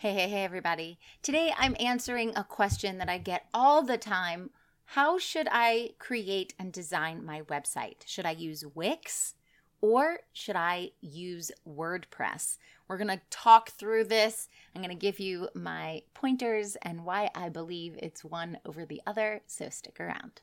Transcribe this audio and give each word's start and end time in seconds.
Hey, 0.00 0.14
hey, 0.14 0.28
hey, 0.28 0.44
everybody. 0.44 1.00
Today 1.22 1.52
I'm 1.58 1.74
answering 1.80 2.32
a 2.36 2.44
question 2.44 2.98
that 2.98 3.08
I 3.08 3.18
get 3.18 3.46
all 3.52 3.82
the 3.82 3.98
time. 3.98 4.50
How 4.84 5.18
should 5.18 5.48
I 5.50 5.90
create 5.98 6.54
and 6.56 6.72
design 6.72 7.26
my 7.26 7.42
website? 7.42 8.06
Should 8.06 8.24
I 8.24 8.30
use 8.30 8.64
Wix 8.76 9.34
or 9.80 10.20
should 10.32 10.54
I 10.54 10.90
use 11.00 11.50
WordPress? 11.68 12.58
We're 12.86 12.96
going 12.96 13.08
to 13.08 13.20
talk 13.30 13.70
through 13.70 14.04
this. 14.04 14.46
I'm 14.72 14.82
going 14.82 14.96
to 14.96 15.00
give 15.00 15.18
you 15.18 15.48
my 15.52 16.02
pointers 16.14 16.76
and 16.82 17.04
why 17.04 17.30
I 17.34 17.48
believe 17.48 17.98
it's 18.00 18.24
one 18.24 18.58
over 18.64 18.86
the 18.86 19.02
other, 19.04 19.40
so 19.48 19.68
stick 19.68 19.98
around. 19.98 20.42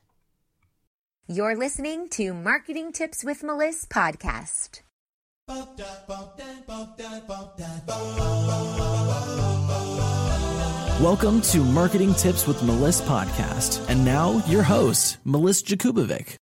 You're 1.26 1.56
listening 1.56 2.10
to 2.10 2.34
Marketing 2.34 2.92
Tips 2.92 3.24
with 3.24 3.42
Melissa 3.42 3.86
podcast. 3.86 4.82
Welcome 5.48 5.76
to 11.42 11.60
Marketing 11.60 12.12
Tips 12.14 12.48
with 12.48 12.60
Melissa 12.64 13.04
podcast. 13.04 13.88
And 13.88 14.04
now 14.04 14.44
your 14.48 14.64
host, 14.64 15.18
Melissa 15.24 15.66
Jakubovic. 15.66 16.34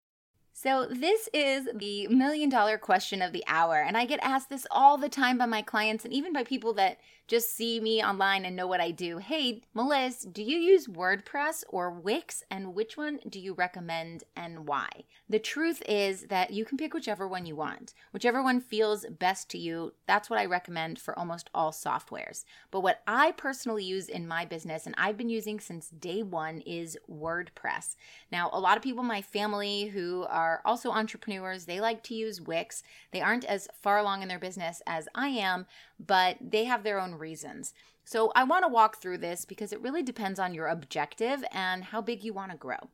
So, 0.52 0.86
this 0.88 1.28
is 1.34 1.68
the 1.74 2.06
million 2.06 2.48
dollar 2.48 2.78
question 2.78 3.22
of 3.22 3.32
the 3.32 3.42
hour. 3.48 3.82
And 3.82 3.96
I 3.96 4.04
get 4.04 4.20
asked 4.22 4.50
this 4.50 4.68
all 4.70 4.98
the 4.98 5.08
time 5.08 5.36
by 5.36 5.46
my 5.46 5.62
clients 5.62 6.04
and 6.04 6.14
even 6.14 6.32
by 6.32 6.44
people 6.44 6.72
that 6.74 6.98
just 7.32 7.56
see 7.56 7.80
me 7.80 8.04
online 8.04 8.44
and 8.44 8.54
know 8.54 8.66
what 8.66 8.82
I 8.82 8.90
do. 8.90 9.16
Hey, 9.16 9.62
Melissa, 9.72 10.28
do 10.28 10.42
you 10.42 10.58
use 10.58 10.86
WordPress 10.86 11.64
or 11.70 11.90
Wix? 11.90 12.44
And 12.50 12.74
which 12.74 12.98
one 12.98 13.20
do 13.26 13.40
you 13.40 13.54
recommend 13.54 14.24
and 14.36 14.68
why? 14.68 14.90
The 15.30 15.38
truth 15.38 15.82
is 15.88 16.24
that 16.24 16.52
you 16.52 16.66
can 16.66 16.76
pick 16.76 16.92
whichever 16.92 17.26
one 17.26 17.46
you 17.46 17.56
want. 17.56 17.94
Whichever 18.12 18.42
one 18.42 18.60
feels 18.60 19.06
best 19.06 19.48
to 19.48 19.58
you, 19.58 19.94
that's 20.06 20.28
what 20.28 20.38
I 20.38 20.44
recommend 20.44 20.98
for 20.98 21.18
almost 21.18 21.48
all 21.54 21.72
softwares. 21.72 22.44
But 22.70 22.82
what 22.82 23.00
I 23.06 23.32
personally 23.32 23.84
use 23.84 24.10
in 24.10 24.28
my 24.28 24.44
business 24.44 24.84
and 24.84 24.94
I've 24.98 25.16
been 25.16 25.30
using 25.30 25.58
since 25.58 25.88
day 25.88 26.22
one 26.22 26.58
is 26.66 26.98
WordPress. 27.10 27.96
Now, 28.30 28.50
a 28.52 28.60
lot 28.60 28.76
of 28.76 28.82
people 28.82 29.00
in 29.00 29.08
my 29.08 29.22
family 29.22 29.86
who 29.86 30.26
are 30.28 30.60
also 30.66 30.90
entrepreneurs, 30.90 31.64
they 31.64 31.80
like 31.80 32.02
to 32.02 32.14
use 32.14 32.42
Wix. 32.42 32.82
They 33.10 33.22
aren't 33.22 33.46
as 33.46 33.68
far 33.80 33.96
along 33.96 34.20
in 34.20 34.28
their 34.28 34.38
business 34.38 34.82
as 34.86 35.08
I 35.14 35.28
am, 35.28 35.64
but 35.98 36.36
they 36.42 36.64
have 36.64 36.82
their 36.82 37.00
own 37.00 37.14
reasons. 37.22 37.72
So 38.04 38.32
I 38.34 38.44
want 38.44 38.64
to 38.64 38.68
walk 38.68 39.00
through 39.00 39.18
this 39.18 39.46
because 39.46 39.72
it 39.72 39.80
really 39.80 40.02
depends 40.02 40.38
on 40.38 40.52
your 40.52 40.66
objective 40.66 41.42
and 41.52 41.84
how 41.84 42.02
big 42.02 42.22
you 42.22 42.34
want 42.34 42.50
to 42.50 42.58
grow. 42.58 42.90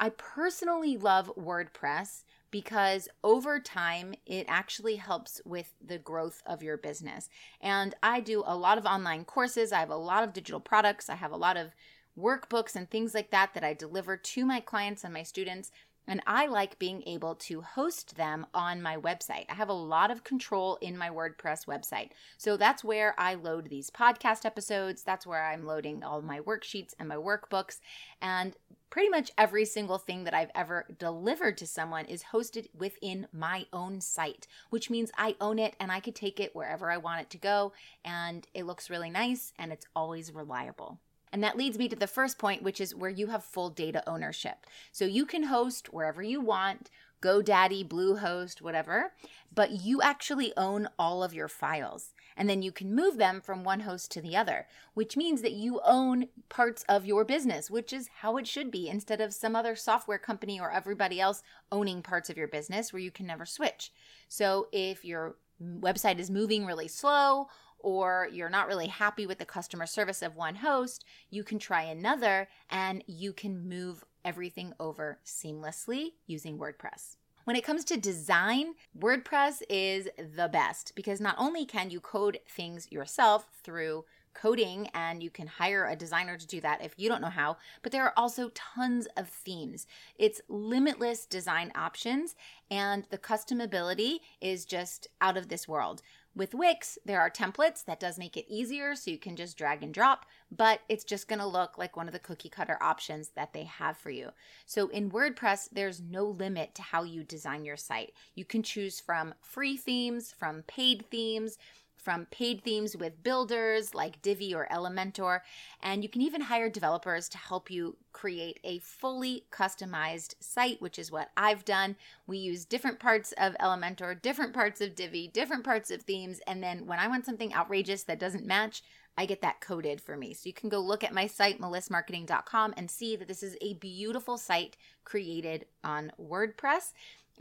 I 0.00 0.08
personally 0.10 0.96
love 0.96 1.30
WordPress 1.36 2.22
because 2.50 3.08
over 3.22 3.58
time 3.60 4.14
it 4.26 4.46
actually 4.48 4.96
helps 4.96 5.40
with 5.44 5.74
the 5.84 5.98
growth 5.98 6.42
of 6.46 6.62
your 6.62 6.76
business. 6.76 7.28
And 7.60 7.94
I 8.02 8.20
do 8.20 8.42
a 8.46 8.56
lot 8.56 8.78
of 8.78 8.86
online 8.86 9.24
courses, 9.24 9.72
I 9.72 9.80
have 9.80 9.90
a 9.90 9.96
lot 9.96 10.24
of 10.24 10.32
digital 10.32 10.60
products, 10.60 11.10
I 11.10 11.16
have 11.16 11.32
a 11.32 11.36
lot 11.36 11.56
of 11.56 11.74
workbooks 12.18 12.76
and 12.76 12.88
things 12.88 13.14
like 13.14 13.30
that 13.30 13.54
that 13.54 13.64
I 13.64 13.74
deliver 13.74 14.16
to 14.16 14.44
my 14.44 14.60
clients 14.60 15.04
and 15.04 15.14
my 15.14 15.22
students. 15.22 15.70
And 16.06 16.20
I 16.26 16.46
like 16.46 16.78
being 16.78 17.02
able 17.06 17.34
to 17.36 17.60
host 17.60 18.16
them 18.16 18.46
on 18.52 18.82
my 18.82 18.96
website. 18.96 19.46
I 19.48 19.54
have 19.54 19.68
a 19.68 19.74
lot 19.74 20.10
of 20.10 20.24
control 20.24 20.76
in 20.80 20.98
my 20.98 21.08
WordPress 21.08 21.66
website. 21.66 22.10
So 22.38 22.56
that's 22.56 22.82
where 22.82 23.14
I 23.18 23.34
load 23.34 23.68
these 23.68 23.90
podcast 23.90 24.44
episodes. 24.44 25.02
That's 25.02 25.26
where 25.26 25.44
I'm 25.44 25.64
loading 25.64 26.02
all 26.02 26.20
my 26.22 26.40
worksheets 26.40 26.94
and 26.98 27.08
my 27.08 27.16
workbooks. 27.16 27.78
And 28.20 28.56
pretty 28.90 29.08
much 29.08 29.30
every 29.38 29.64
single 29.64 29.96
thing 29.96 30.24
that 30.24 30.34
I've 30.34 30.50
ever 30.54 30.86
delivered 30.98 31.56
to 31.58 31.66
someone 31.66 32.04
is 32.04 32.24
hosted 32.32 32.66
within 32.76 33.26
my 33.32 33.66
own 33.72 34.00
site, 34.00 34.46
which 34.70 34.90
means 34.90 35.10
I 35.16 35.36
own 35.40 35.58
it 35.58 35.76
and 35.80 35.90
I 35.90 36.00
could 36.00 36.14
take 36.14 36.40
it 36.40 36.54
wherever 36.54 36.90
I 36.90 36.98
want 36.98 37.22
it 37.22 37.30
to 37.30 37.38
go. 37.38 37.72
And 38.04 38.46
it 38.52 38.66
looks 38.66 38.90
really 38.90 39.08
nice 39.08 39.52
and 39.58 39.72
it's 39.72 39.86
always 39.96 40.32
reliable. 40.32 40.98
And 41.32 41.42
that 41.42 41.56
leads 41.56 41.78
me 41.78 41.88
to 41.88 41.96
the 41.96 42.06
first 42.06 42.38
point, 42.38 42.62
which 42.62 42.80
is 42.80 42.94
where 42.94 43.10
you 43.10 43.28
have 43.28 43.42
full 43.42 43.70
data 43.70 44.02
ownership. 44.06 44.66
So 44.92 45.06
you 45.06 45.24
can 45.24 45.44
host 45.44 45.92
wherever 45.92 46.22
you 46.22 46.40
want, 46.40 46.90
GoDaddy, 47.22 47.88
Bluehost, 47.88 48.60
whatever, 48.60 49.12
but 49.54 49.70
you 49.70 50.02
actually 50.02 50.52
own 50.56 50.88
all 50.98 51.22
of 51.22 51.32
your 51.32 51.48
files. 51.48 52.12
And 52.36 52.50
then 52.50 52.62
you 52.62 52.72
can 52.72 52.94
move 52.94 53.16
them 53.16 53.40
from 53.40 53.62
one 53.62 53.80
host 53.80 54.10
to 54.12 54.20
the 54.20 54.36
other, 54.36 54.66
which 54.94 55.16
means 55.16 55.40
that 55.42 55.52
you 55.52 55.80
own 55.84 56.28
parts 56.48 56.84
of 56.88 57.06
your 57.06 57.24
business, 57.24 57.70
which 57.70 57.92
is 57.92 58.10
how 58.20 58.36
it 58.36 58.46
should 58.46 58.70
be, 58.70 58.88
instead 58.88 59.20
of 59.20 59.32
some 59.32 59.54
other 59.54 59.76
software 59.76 60.18
company 60.18 60.58
or 60.60 60.72
everybody 60.72 61.20
else 61.20 61.42
owning 61.70 62.02
parts 62.02 62.28
of 62.28 62.36
your 62.36 62.48
business 62.48 62.92
where 62.92 63.00
you 63.00 63.10
can 63.10 63.26
never 63.26 63.46
switch. 63.46 63.92
So 64.28 64.66
if 64.72 65.04
your 65.04 65.36
website 65.62 66.18
is 66.18 66.30
moving 66.30 66.66
really 66.66 66.88
slow 66.88 67.46
or 67.82 68.28
you're 68.32 68.48
not 68.48 68.68
really 68.68 68.88
happy 68.88 69.26
with 69.26 69.38
the 69.38 69.44
customer 69.44 69.86
service 69.86 70.22
of 70.22 70.36
one 70.36 70.56
host, 70.56 71.04
you 71.30 71.44
can 71.44 71.58
try 71.58 71.82
another 71.82 72.48
and 72.70 73.04
you 73.06 73.32
can 73.32 73.68
move 73.68 74.04
everything 74.24 74.72
over 74.78 75.18
seamlessly 75.24 76.12
using 76.26 76.58
WordPress. 76.58 77.16
When 77.44 77.56
it 77.56 77.64
comes 77.64 77.84
to 77.86 77.96
design, 77.96 78.74
WordPress 78.96 79.62
is 79.68 80.08
the 80.16 80.48
best 80.48 80.92
because 80.94 81.20
not 81.20 81.34
only 81.38 81.64
can 81.64 81.90
you 81.90 82.00
code 82.00 82.38
things 82.48 82.90
yourself 82.92 83.48
through 83.64 84.04
coding 84.34 84.88
and 84.94 85.22
you 85.22 85.30
can 85.30 85.46
hire 85.46 85.86
a 85.86 85.96
designer 85.96 86.36
to 86.36 86.46
do 86.46 86.60
that 86.60 86.84
if 86.84 86.94
you 86.96 87.08
don't 87.08 87.20
know 87.20 87.28
how, 87.28 87.56
but 87.82 87.92
there 87.92 88.04
are 88.04 88.14
also 88.16 88.50
tons 88.54 89.06
of 89.16 89.28
themes. 89.28 89.86
It's 90.16 90.40
limitless 90.48 91.26
design 91.26 91.72
options 91.74 92.34
and 92.70 93.04
the 93.10 93.18
customability 93.18 94.18
is 94.40 94.64
just 94.64 95.08
out 95.20 95.36
of 95.36 95.48
this 95.48 95.68
world. 95.68 96.02
With 96.34 96.54
Wix, 96.54 96.98
there 97.04 97.20
are 97.20 97.28
templates 97.28 97.84
that 97.84 98.00
does 98.00 98.18
make 98.18 98.38
it 98.38 98.46
easier 98.48 98.96
so 98.96 99.10
you 99.10 99.18
can 99.18 99.36
just 99.36 99.58
drag 99.58 99.82
and 99.82 99.92
drop, 99.92 100.24
but 100.50 100.80
it's 100.88 101.04
just 101.04 101.28
going 101.28 101.40
to 101.40 101.46
look 101.46 101.76
like 101.76 101.94
one 101.94 102.06
of 102.06 102.14
the 102.14 102.18
cookie 102.18 102.48
cutter 102.48 102.78
options 102.80 103.32
that 103.36 103.52
they 103.52 103.64
have 103.64 103.98
for 103.98 104.08
you. 104.08 104.30
So 104.64 104.88
in 104.88 105.10
WordPress, 105.10 105.68
there's 105.72 106.00
no 106.00 106.24
limit 106.24 106.74
to 106.76 106.82
how 106.82 107.02
you 107.02 107.22
design 107.22 107.66
your 107.66 107.76
site. 107.76 108.14
You 108.34 108.46
can 108.46 108.62
choose 108.62 108.98
from 108.98 109.34
free 109.42 109.76
themes, 109.76 110.32
from 110.32 110.62
paid 110.62 111.04
themes, 111.10 111.58
from 111.96 112.26
paid 112.26 112.62
themes 112.62 112.96
with 112.96 113.22
builders 113.22 113.94
like 113.94 114.20
Divi 114.22 114.54
or 114.54 114.66
Elementor, 114.72 115.40
and 115.80 116.02
you 116.02 116.08
can 116.08 116.20
even 116.20 116.40
hire 116.40 116.68
developers 116.68 117.28
to 117.28 117.38
help 117.38 117.70
you 117.70 117.96
create 118.12 118.58
a 118.64 118.80
fully 118.80 119.44
customized 119.52 120.34
site, 120.40 120.82
which 120.82 120.98
is 120.98 121.12
what 121.12 121.30
I've 121.36 121.64
done. 121.64 121.96
We 122.26 122.38
use 122.38 122.64
different 122.64 122.98
parts 122.98 123.32
of 123.38 123.56
Elementor, 123.58 124.20
different 124.20 124.52
parts 124.52 124.80
of 124.80 124.94
Divi, 124.94 125.28
different 125.28 125.64
parts 125.64 125.90
of 125.90 126.02
themes, 126.02 126.40
and 126.46 126.62
then 126.62 126.86
when 126.86 126.98
I 126.98 127.08
want 127.08 127.24
something 127.24 127.54
outrageous 127.54 128.02
that 128.04 128.18
doesn't 128.18 128.46
match, 128.46 128.82
I 129.16 129.26
get 129.26 129.42
that 129.42 129.60
coded 129.60 130.00
for 130.00 130.16
me. 130.16 130.32
So 130.32 130.48
you 130.48 130.54
can 130.54 130.70
go 130.70 130.80
look 130.80 131.04
at 131.04 131.12
my 131.12 131.26
site, 131.26 131.60
melissamarketing.com, 131.60 132.74
and 132.76 132.90
see 132.90 133.14
that 133.16 133.28
this 133.28 133.42
is 133.42 133.56
a 133.60 133.74
beautiful 133.74 134.38
site 134.38 134.76
created 135.04 135.66
on 135.84 136.12
WordPress, 136.20 136.92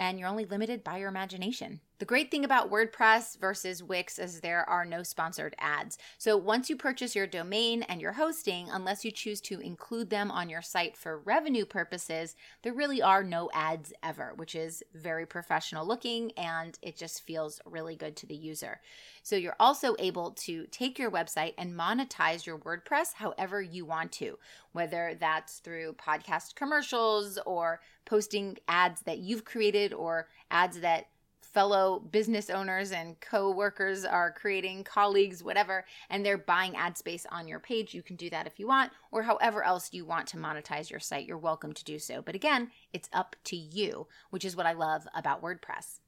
and 0.01 0.19
you're 0.19 0.27
only 0.27 0.45
limited 0.45 0.83
by 0.83 0.97
your 0.97 1.09
imagination. 1.09 1.79
The 1.99 2.05
great 2.05 2.31
thing 2.31 2.43
about 2.43 2.71
WordPress 2.71 3.37
versus 3.39 3.83
Wix 3.83 4.17
is 4.17 4.39
there 4.39 4.67
are 4.67 4.83
no 4.83 5.03
sponsored 5.03 5.55
ads. 5.59 5.99
So 6.17 6.35
once 6.35 6.67
you 6.67 6.75
purchase 6.75 7.15
your 7.15 7.27
domain 7.27 7.83
and 7.83 8.01
your 8.01 8.13
hosting, 8.13 8.67
unless 8.71 9.05
you 9.05 9.11
choose 9.11 9.39
to 9.41 9.59
include 9.59 10.09
them 10.09 10.31
on 10.31 10.49
your 10.49 10.63
site 10.63 10.97
for 10.97 11.19
revenue 11.19 11.65
purposes, 11.65 12.35
there 12.63 12.73
really 12.73 13.03
are 13.03 13.23
no 13.23 13.51
ads 13.53 13.93
ever, 14.01 14.33
which 14.35 14.55
is 14.55 14.81
very 14.95 15.27
professional 15.27 15.85
looking 15.85 16.31
and 16.31 16.79
it 16.81 16.97
just 16.97 17.21
feels 17.21 17.61
really 17.67 17.95
good 17.95 18.15
to 18.15 18.25
the 18.25 18.33
user. 18.33 18.81
So 19.21 19.35
you're 19.35 19.55
also 19.59 19.95
able 19.99 20.31
to 20.31 20.65
take 20.71 20.97
your 20.97 21.11
website 21.11 21.53
and 21.59 21.77
monetize 21.77 22.47
your 22.47 22.57
WordPress 22.57 23.13
however 23.13 23.61
you 23.61 23.85
want 23.85 24.11
to, 24.13 24.39
whether 24.71 25.15
that's 25.19 25.59
through 25.59 25.93
podcast 25.93 26.55
commercials 26.55 27.37
or 27.45 27.81
posting 28.05 28.57
ads 28.67 29.01
that 29.01 29.19
you've 29.19 29.45
created 29.45 29.93
or 29.93 30.27
ads 30.49 30.79
that 30.81 31.07
fellow 31.41 31.99
business 31.99 32.49
owners 32.49 32.91
and 32.91 33.19
co-workers 33.19 34.05
are 34.05 34.31
creating 34.31 34.83
colleagues 34.83 35.43
whatever 35.43 35.85
and 36.09 36.25
they're 36.25 36.37
buying 36.37 36.75
ad 36.77 36.97
space 36.97 37.25
on 37.29 37.47
your 37.47 37.59
page. 37.59 37.93
You 37.93 38.01
can 38.01 38.15
do 38.15 38.29
that 38.29 38.47
if 38.47 38.57
you 38.57 38.67
want 38.67 38.91
or 39.11 39.23
however 39.23 39.63
else 39.63 39.89
you 39.91 40.05
want 40.05 40.27
to 40.27 40.37
monetize 40.37 40.89
your 40.89 41.01
site. 41.01 41.25
You're 41.25 41.37
welcome 41.37 41.73
to 41.73 41.83
do 41.83 41.99
so. 41.99 42.21
But 42.21 42.35
again 42.35 42.71
it's 42.93 43.09
up 43.11 43.35
to 43.45 43.55
you 43.55 44.07
which 44.29 44.45
is 44.45 44.55
what 44.55 44.65
i 44.65 44.73
love 44.73 45.07
about 45.13 45.43
wordpress. 45.43 45.99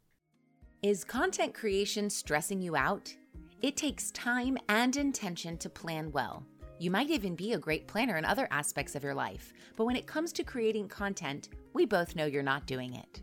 Is 0.82 1.04
content 1.04 1.54
creation 1.54 2.10
stressing 2.10 2.62
you 2.62 2.76
out? 2.76 3.14
It 3.62 3.78
takes 3.78 4.12
time 4.12 4.58
and 4.68 4.96
intention 4.96 5.58
to 5.60 5.70
plan 5.70 6.12
well. 6.12 6.46
You 6.80 6.92
might 6.92 7.10
even 7.10 7.36
be 7.36 7.54
a 7.54 7.58
great 7.58 7.88
planner 7.88 8.18
in 8.18 8.26
other 8.26 8.48
aspects 8.52 8.96
of 8.96 9.04
your 9.04 9.14
life, 9.14 9.54
but 9.78 9.86
when 9.86 9.96
it 9.96 10.08
comes 10.08 10.34
to 10.34 10.44
creating 10.44 10.90
content, 10.90 11.48
we 11.74 11.86
both 11.86 12.16
know 12.16 12.26
you're 12.26 12.44
not 12.44 12.68
doing 12.68 12.94
it. 12.94 13.22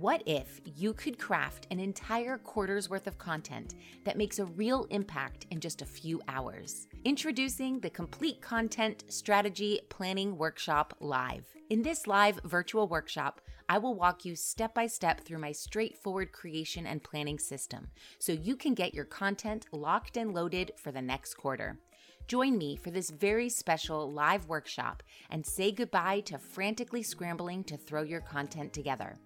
What 0.00 0.22
if 0.26 0.60
you 0.64 0.92
could 0.92 1.18
craft 1.18 1.68
an 1.70 1.78
entire 1.78 2.38
quarter's 2.38 2.90
worth 2.90 3.06
of 3.06 3.18
content 3.18 3.76
that 4.04 4.18
makes 4.18 4.38
a 4.38 4.44
real 4.44 4.86
impact 4.90 5.46
in 5.50 5.60
just 5.60 5.80
a 5.80 5.86
few 5.86 6.20
hours? 6.26 6.88
Introducing 7.04 7.78
the 7.78 7.88
Complete 7.88 8.42
Content 8.42 9.04
Strategy 9.08 9.80
Planning 9.88 10.36
Workshop 10.36 10.94
Live. 11.00 11.46
In 11.70 11.82
this 11.82 12.06
live 12.06 12.40
virtual 12.44 12.88
workshop, 12.88 13.40
I 13.68 13.78
will 13.78 13.94
walk 13.94 14.24
you 14.24 14.36
step 14.36 14.74
by 14.74 14.86
step 14.86 15.20
through 15.20 15.38
my 15.38 15.52
straightforward 15.52 16.32
creation 16.32 16.86
and 16.86 17.02
planning 17.02 17.38
system 17.38 17.88
so 18.18 18.32
you 18.32 18.56
can 18.56 18.74
get 18.74 18.94
your 18.94 19.04
content 19.04 19.66
locked 19.72 20.16
and 20.16 20.34
loaded 20.34 20.72
for 20.76 20.92
the 20.92 21.02
next 21.02 21.34
quarter. 21.34 21.78
Join 22.26 22.58
me 22.58 22.76
for 22.76 22.90
this 22.90 23.10
very 23.10 23.48
special 23.48 24.12
live 24.12 24.48
workshop 24.48 25.02
and 25.30 25.46
say 25.46 25.70
goodbye 25.70 26.20
to 26.20 26.38
frantically 26.38 27.02
scrambling 27.02 27.62
to 27.64 27.76
throw 27.76 28.02
your 28.02 28.20
content 28.20 28.72
together. 28.72 29.16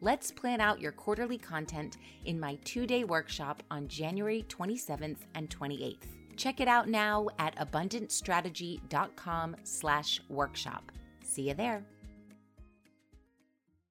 Let's 0.00 0.30
plan 0.30 0.60
out 0.60 0.80
your 0.80 0.92
quarterly 0.92 1.38
content 1.38 1.96
in 2.24 2.38
my 2.38 2.56
two-day 2.64 3.04
workshop 3.04 3.62
on 3.70 3.88
January 3.88 4.44
27th 4.48 5.18
and 5.34 5.48
28th. 5.48 6.04
Check 6.36 6.60
it 6.60 6.68
out 6.68 6.88
now 6.88 7.28
at 7.38 7.56
abundantstrategy.com 7.56 9.56
slash 9.64 10.20
workshop. 10.28 10.92
See 11.24 11.48
you 11.48 11.54
there. 11.54 11.84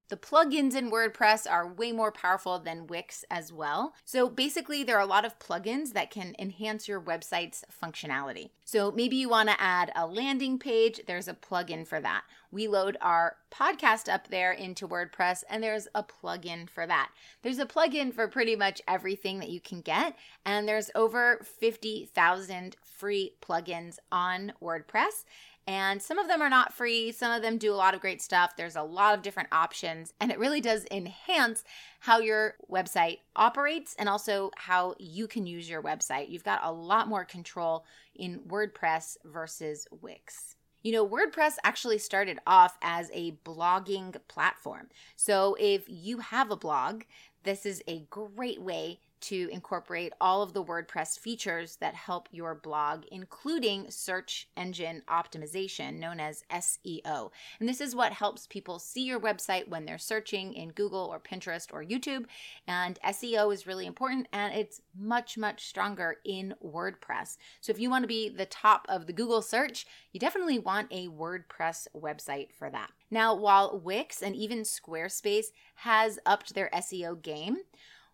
The 0.08 0.18
plugins 0.18 0.76
in 0.76 0.92
WordPress 0.92 1.50
are 1.50 1.68
way 1.68 1.92
more 1.92 2.12
powerful 2.12 2.60
than 2.60 2.86
Wix 2.86 3.26
as 3.32 3.52
well. 3.52 3.96
So 4.06 4.30
basically, 4.30 4.84
there 4.84 4.98
are 4.98 5.02
a 5.02 5.08
lot 5.08 5.26
of 5.26 5.40
plugins 5.40 5.94
that 5.94 6.12
can 6.12 6.36
enhance 6.38 6.88
your 6.88 7.02
website's 7.02 7.66
functionality. 7.84 8.52
So 8.66 8.92
maybe 8.92 9.16
you 9.16 9.30
want 9.30 9.50
to 9.50 9.60
add 9.60 9.92
a 9.96 10.06
landing 10.06 10.60
page, 10.60 11.02
there's 11.08 11.28
a 11.28 11.34
plugin 11.34 11.88
for 11.88 12.00
that. 12.02 12.24
We 12.52 12.68
load 12.68 12.98
our 13.02 13.38
podcast 13.58 14.12
up 14.12 14.28
there 14.28 14.52
into 14.52 14.88
WordPress, 14.88 15.44
and 15.50 15.64
there's 15.64 15.88
a 15.96 16.04
plugin 16.04 16.70
for 16.70 16.86
that. 16.86 17.12
There's 17.42 17.60
a 17.60 17.66
plugin 17.66 18.14
for 18.14 18.28
pretty 18.28 18.56
much 18.56 18.82
everything 18.88 19.40
that 19.40 19.50
you 19.50 19.62
can 19.62 19.82
get, 19.82 20.16
and 20.46 20.68
there's 20.68 20.92
over 20.96 21.40
50,000 21.60 22.76
free 22.84 23.34
plugins 23.42 23.98
on 24.12 24.54
WordPress. 24.62 25.24
And 25.68 26.00
some 26.00 26.20
of 26.20 26.28
them 26.28 26.44
are 26.44 26.50
not 26.50 26.74
free, 26.74 27.12
some 27.12 27.32
of 27.32 27.42
them 27.42 27.58
do 27.58 27.74
a 27.74 27.76
lot 27.76 27.96
of 27.96 28.02
great 28.02 28.22
stuff. 28.22 28.56
There's 28.56 28.76
a 28.76 28.84
lot 28.84 29.16
of 29.16 29.24
different 29.24 29.50
options, 29.52 30.14
and 30.20 30.32
it 30.32 30.38
really 30.38 30.62
does 30.62 30.86
enhance 30.92 31.64
how 32.02 32.20
your 32.20 32.56
website 32.70 33.20
operates 33.36 33.96
and 33.98 34.08
also 34.08 34.52
how 34.58 34.94
you 35.00 35.28
can 35.28 35.48
use 35.48 35.68
your 35.68 35.82
website. 35.82 36.30
You've 36.30 36.44
got 36.44 36.60
a 36.64 36.72
lot 36.72 37.08
more 37.08 37.26
control 37.26 37.84
in 38.14 38.42
WordPress 38.42 39.18
versus 39.26 39.88
Wix. 40.02 40.56
You 40.86 40.92
know, 40.92 41.08
WordPress 41.08 41.54
actually 41.64 41.98
started 41.98 42.38
off 42.46 42.78
as 42.84 43.10
a 43.12 43.32
blogging 43.44 44.16
platform. 44.28 44.90
So 45.16 45.58
if 45.60 45.86
you 45.88 46.20
have 46.20 46.52
a 46.52 46.56
blog, 46.56 47.06
this 47.42 47.66
is 47.66 47.82
a 47.88 48.06
great 48.12 48.62
way 48.62 49.00
to 49.22 49.50
incorporate 49.52 50.14
all 50.20 50.42
of 50.42 50.54
the 50.54 50.64
WordPress 50.64 51.20
features 51.20 51.78
that 51.78 51.96
help 51.96 52.28
your 52.32 52.56
blog, 52.56 53.06
including 53.12 53.90
search 53.90 54.48
engine 54.56 55.02
optimization, 55.08 56.00
known 56.00 56.20
as 56.20 56.44
SEO. 56.52 57.32
And 57.60 57.68
this 57.68 57.82
is 57.82 57.96
what 57.96 58.14
helps 58.14 58.48
people 58.48 58.80
see 58.80 59.04
your 59.04 59.20
website 59.20 59.68
when 59.68 59.86
they're 59.86 59.98
searching 59.98 60.54
in 60.54 60.70
Google 60.70 61.10
or 61.12 61.20
Pinterest 61.20 61.74
or 61.74 61.84
YouTube. 61.84 62.26
And 62.68 63.00
SEO 63.06 63.54
is 63.54 63.68
really 63.68 63.86
important 63.86 64.28
and 64.32 64.54
it's 64.54 64.82
much, 64.98 65.38
much 65.38 65.66
stronger 65.66 66.18
in 66.24 66.54
WordPress. 66.64 67.38
So 67.62 67.72
if 67.72 67.80
you 67.80 67.90
want 67.90 68.04
to 68.04 68.08
be 68.08 68.30
the 68.30 68.46
top 68.46 68.86
of 68.90 69.08
the 69.08 69.14
Google 69.14 69.42
search, 69.42 69.86
you 70.12 70.20
definitely 70.20 70.60
want 70.60 70.88
a 70.92 71.08
WordPress 71.08 71.88
website 71.96 72.52
for 72.52 72.70
that. 72.70 72.92
Now, 73.12 73.36
while 73.36 73.80
Wix 73.84 74.22
and 74.22 74.36
even 74.36 74.60
Squarespace 74.60 75.48
has 75.76 76.20
upped 76.26 76.54
their 76.54 76.70
SEO 76.74 77.22
game, 77.22 77.58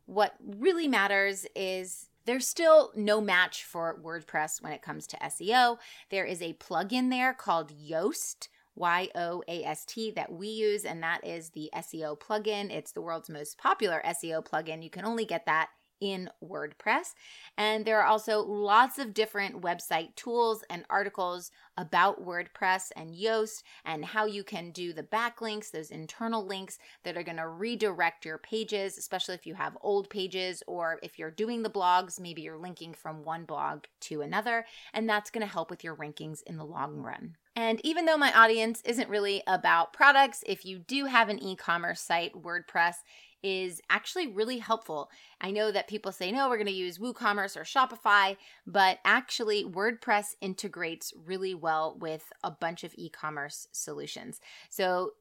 what 0.06 0.36
really 0.46 0.88
matters 0.88 1.46
is 1.56 2.10
there's 2.26 2.48
still 2.48 2.92
no 2.96 3.20
match 3.20 3.64
for 3.64 4.00
WordPress 4.04 4.62
when 4.62 4.74
it 4.74 4.82
comes 4.82 5.08
to 5.08 5.18
SEO. 5.18 5.78
There 6.10 6.26
is 6.26 6.42
a 6.42 6.54
plugin 6.54 7.10
there 7.10 7.34
called 7.34 7.74
Yoast, 7.74 8.48
Y 8.76 9.10
O 9.16 9.44
A 9.48 9.64
S 9.64 9.86
T, 9.86 10.12
that 10.12 10.32
we 10.32 10.48
use, 10.48 10.86
and 10.86 11.02
that 11.04 11.26
is 11.26 11.50
the 11.50 11.70
SEO 11.76 12.20
plugin. 12.20 12.72
It's 12.72 12.92
the 12.92 13.02
world's 13.02 13.30
most 13.30 13.58
popular 13.58 14.02
SEO 14.06 14.46
plugin. 14.46 14.84
You 14.84 14.90
can 14.90 15.06
only 15.06 15.26
get 15.26 15.46
that 15.46 15.70
in 16.02 16.30
WordPress. 16.44 17.14
And 17.58 17.86
there 17.86 18.02
are 18.02 18.08
also 18.08 18.42
lots 18.42 19.00
of 19.00 19.14
different 19.14 19.62
website 19.62 20.16
tools 20.16 20.64
and 20.70 20.84
articles 20.90 21.52
about 21.78 22.26
WordPress 22.26 22.92
and 22.96 23.14
Yoast 23.16 23.64
and 23.86 24.04
how 24.04 24.26
you 24.26 24.44
can 24.44 24.72
do 24.72 24.92
the 24.92 25.04
backlinks, 25.04 25.72
those 25.72 25.92
internal 25.92 26.46
links 26.46 26.80
that 27.04 27.16
are 27.16 27.24
going 27.24 27.38
to 27.38 27.48
redirect 27.48 28.26
your 28.26 28.40
pages, 28.40 28.98
especially 28.98 29.36
if 29.36 29.46
you 29.46 29.54
have 29.54 29.78
old 29.82 30.10
pages 30.10 30.64
or 30.68 31.00
if 31.04 31.18
you're 31.18 31.32
doing 31.32 31.64
the 31.64 31.70
blogs, 31.70 32.20
maybe 32.20 32.42
you're 32.42 32.58
linking 32.58 32.94
from 32.94 33.24
one 33.24 33.46
blog 33.46 33.86
to 34.02 34.22
another. 34.22 34.66
And 34.94 35.08
that's 35.08 35.30
going 35.30 35.46
to 35.46 35.52
help 35.52 35.70
with 35.70 35.84
your 35.84 35.96
rankings 35.96 36.42
in 36.44 36.58
the 36.58 36.66
long 36.66 36.98
run. 36.98 37.38
And 37.56 37.82
even 37.84 38.06
though 38.06 38.18
my 38.18 38.32
audience 38.34 38.82
isn't 38.86 39.10
really 39.10 39.44
about 39.46 39.94
products, 39.94 40.44
if 40.48 40.66
you 40.66 40.80
do 40.80 41.06
have 41.06 41.30
an 41.30 41.42
e 41.44 41.56
commerce 41.56 42.02
site, 42.02 42.34
WordPress 42.34 42.96
is 43.44 43.82
actually 43.90 44.28
really 44.28 44.60
helpful. 44.60 45.10
I 45.40 45.52
know 45.52 45.72
that 45.72 45.88
people 45.88 46.12
say, 46.12 46.32
no, 46.32 46.50
we're 46.50 46.58
going 46.58 46.68
to 46.68 46.74
use 46.74 46.98
WooCommerce 46.98 47.58
or 47.58 47.64
Shopify, 47.64 48.38
but 48.66 49.00
actually, 49.04 49.64
WordPress 49.64 50.36
integrates 50.42 51.14
really 51.26 51.56
well 51.56 51.98
with 52.00 52.32
a 52.44 52.52
bunch 52.52 52.84
of 52.84 52.94
e 52.96 53.10
commerce 53.10 53.68
solutions. 53.72 54.40
So 54.70 55.14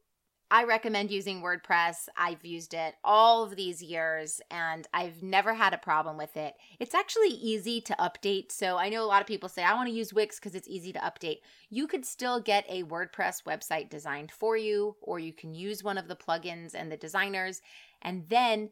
I 0.53 0.65
recommend 0.65 1.11
using 1.11 1.41
WordPress. 1.41 2.09
I've 2.17 2.43
used 2.43 2.73
it 2.73 2.95
all 3.05 3.43
of 3.43 3.55
these 3.55 3.81
years 3.81 4.41
and 4.51 4.85
I've 4.93 5.23
never 5.23 5.53
had 5.53 5.73
a 5.73 5.77
problem 5.77 6.17
with 6.17 6.35
it. 6.35 6.55
It's 6.77 6.93
actually 6.93 7.29
easy 7.29 7.79
to 7.79 7.95
update. 7.97 8.51
So 8.51 8.77
I 8.77 8.89
know 8.89 9.01
a 9.01 9.07
lot 9.07 9.21
of 9.21 9.27
people 9.27 9.47
say, 9.47 9.63
I 9.63 9.73
want 9.73 9.87
to 9.87 9.95
use 9.95 10.13
Wix 10.13 10.39
because 10.39 10.53
it's 10.53 10.67
easy 10.67 10.91
to 10.91 10.99
update. 10.99 11.37
You 11.69 11.87
could 11.87 12.05
still 12.05 12.41
get 12.41 12.65
a 12.67 12.83
WordPress 12.83 13.43
website 13.43 13.89
designed 13.89 14.29
for 14.29 14.57
you, 14.57 14.97
or 15.01 15.19
you 15.19 15.31
can 15.31 15.55
use 15.55 15.85
one 15.85 15.97
of 15.97 16.09
the 16.09 16.17
plugins 16.17 16.75
and 16.75 16.91
the 16.91 16.97
designers, 16.97 17.61
and 18.01 18.25
then 18.27 18.71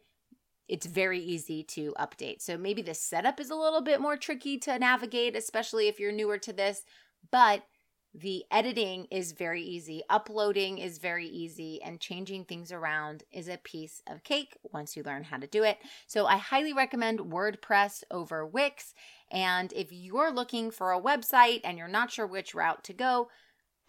it's 0.67 0.85
very 0.85 1.19
easy 1.19 1.63
to 1.63 1.93
update. 1.97 2.41
So 2.41 2.57
maybe 2.57 2.81
the 2.81 2.93
setup 2.93 3.39
is 3.39 3.49
a 3.49 3.55
little 3.55 3.81
bit 3.81 4.01
more 4.01 4.17
tricky 4.17 4.57
to 4.59 4.77
navigate, 4.77 5.33
especially 5.33 5.87
if 5.87 5.97
you're 5.97 6.11
newer 6.11 6.37
to 6.39 6.51
this, 6.51 6.83
but 7.31 7.63
the 8.13 8.43
editing 8.51 9.05
is 9.11 9.33
very 9.33 9.61
easy, 9.61 10.01
uploading 10.09 10.77
is 10.79 10.97
very 10.97 11.27
easy, 11.27 11.81
and 11.81 11.99
changing 11.99 12.45
things 12.45 12.71
around 12.71 13.23
is 13.31 13.47
a 13.47 13.57
piece 13.57 14.01
of 14.07 14.23
cake 14.23 14.57
once 14.71 14.97
you 14.97 15.03
learn 15.03 15.23
how 15.23 15.37
to 15.37 15.47
do 15.47 15.63
it. 15.63 15.77
So, 16.07 16.25
I 16.25 16.37
highly 16.37 16.73
recommend 16.73 17.19
WordPress 17.19 18.03
over 18.09 18.45
Wix. 18.45 18.93
And 19.31 19.71
if 19.73 19.91
you're 19.91 20.31
looking 20.31 20.71
for 20.71 20.91
a 20.91 21.01
website 21.01 21.61
and 21.63 21.77
you're 21.77 21.87
not 21.87 22.11
sure 22.11 22.25
which 22.25 22.55
route 22.55 22.83
to 22.85 22.93
go, 22.93 23.29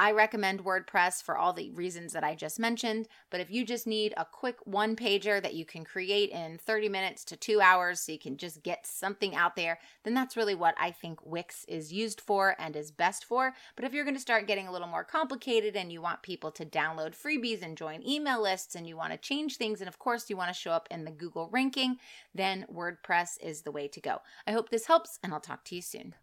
I 0.00 0.12
recommend 0.12 0.64
WordPress 0.64 1.22
for 1.22 1.36
all 1.36 1.52
the 1.52 1.72
reasons 1.72 2.14
that 2.14 2.24
I 2.24 2.34
just 2.34 2.58
mentioned, 2.58 3.06
but 3.28 3.38
if 3.38 3.50
you 3.50 3.66
just 3.66 3.86
need 3.86 4.14
a 4.16 4.24
quick 4.24 4.56
one 4.64 4.96
pager 4.96 5.42
that 5.42 5.52
you 5.52 5.66
can 5.66 5.84
create 5.84 6.30
in 6.30 6.56
30 6.56 6.88
minutes 6.88 7.22
to 7.26 7.36
two 7.36 7.60
hours 7.60 8.00
so 8.00 8.12
you 8.12 8.18
can 8.18 8.38
just 8.38 8.62
get 8.62 8.86
something 8.86 9.36
out 9.36 9.56
there, 9.56 9.78
then 10.02 10.14
that's 10.14 10.38
really 10.38 10.54
what 10.54 10.74
I 10.78 10.90
think 10.90 11.18
Wix 11.22 11.66
is 11.66 11.92
used 11.92 12.22
for 12.22 12.56
and 12.58 12.76
is 12.76 12.90
best 12.90 13.26
for. 13.26 13.52
But 13.76 13.84
if 13.84 13.92
you're 13.92 14.06
going 14.06 14.16
to 14.16 14.20
start 14.22 14.46
getting 14.46 14.66
a 14.66 14.72
little 14.72 14.88
more 14.88 15.04
complicated 15.04 15.76
and 15.76 15.92
you 15.92 16.00
want 16.00 16.22
people 16.22 16.50
to 16.52 16.64
download 16.64 17.14
freebies 17.14 17.60
and 17.60 17.76
join 17.76 18.02
email 18.02 18.40
lists 18.40 18.74
and 18.74 18.86
you 18.86 18.96
want 18.96 19.12
to 19.12 19.18
change 19.18 19.58
things, 19.58 19.82
and 19.82 19.88
of 19.88 19.98
course 19.98 20.30
you 20.30 20.36
want 20.36 20.48
to 20.48 20.58
show 20.58 20.70
up 20.70 20.88
in 20.90 21.04
the 21.04 21.10
Google 21.10 21.50
ranking, 21.52 21.98
then 22.34 22.64
WordPress 22.74 23.32
is 23.42 23.60
the 23.60 23.70
way 23.70 23.86
to 23.88 24.00
go. 24.00 24.22
I 24.46 24.52
hope 24.52 24.70
this 24.70 24.86
helps, 24.86 25.18
and 25.22 25.34
I'll 25.34 25.40
talk 25.40 25.62
to 25.66 25.74
you 25.74 25.82
soon. 25.82 26.14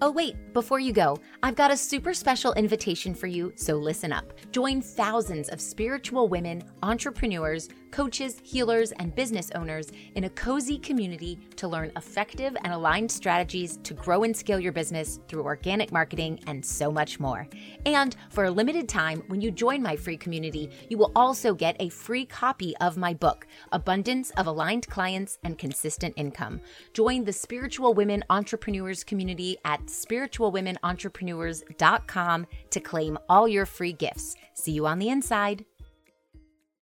Oh, 0.00 0.12
wait, 0.12 0.36
before 0.52 0.78
you 0.78 0.92
go, 0.92 1.16
I've 1.42 1.56
got 1.56 1.72
a 1.72 1.76
super 1.76 2.14
special 2.14 2.52
invitation 2.52 3.16
for 3.16 3.26
you, 3.26 3.52
so 3.56 3.74
listen 3.74 4.12
up. 4.12 4.32
Join 4.52 4.80
thousands 4.80 5.48
of 5.48 5.60
spiritual 5.60 6.28
women, 6.28 6.62
entrepreneurs, 6.84 7.68
coaches, 7.90 8.40
healers, 8.44 8.92
and 8.92 9.14
business 9.16 9.50
owners 9.56 9.88
in 10.14 10.24
a 10.24 10.30
cozy 10.30 10.78
community 10.78 11.40
to 11.56 11.66
learn 11.66 11.90
effective 11.96 12.56
and 12.62 12.72
aligned 12.72 13.10
strategies 13.10 13.78
to 13.78 13.94
grow 13.94 14.22
and 14.22 14.36
scale 14.36 14.60
your 14.60 14.72
business 14.72 15.18
through 15.26 15.42
organic 15.42 15.90
marketing 15.90 16.38
and 16.46 16.64
so 16.64 16.92
much 16.92 17.18
more. 17.18 17.48
And 17.84 18.14
for 18.30 18.44
a 18.44 18.50
limited 18.50 18.88
time, 18.88 19.24
when 19.26 19.40
you 19.40 19.50
join 19.50 19.82
my 19.82 19.96
free 19.96 20.16
community, 20.16 20.70
you 20.88 20.98
will 20.98 21.10
also 21.16 21.54
get 21.54 21.74
a 21.80 21.88
free 21.88 22.24
copy 22.24 22.76
of 22.76 22.96
my 22.96 23.14
book, 23.14 23.48
Abundance 23.72 24.30
of 24.36 24.46
Aligned 24.46 24.86
Clients 24.86 25.38
and 25.42 25.58
Consistent 25.58 26.14
Income. 26.16 26.60
Join 26.92 27.24
the 27.24 27.32
Spiritual 27.32 27.94
Women 27.94 28.22
Entrepreneurs 28.30 29.02
community 29.02 29.56
at 29.64 29.87
spiritualwomenentrepreneurs.com 29.88 32.46
to 32.70 32.80
claim 32.80 33.18
all 33.28 33.48
your 33.48 33.66
free 33.66 33.92
gifts. 33.92 34.34
See 34.54 34.72
you 34.72 34.86
on 34.86 34.98
the 34.98 35.10
inside. 35.10 35.66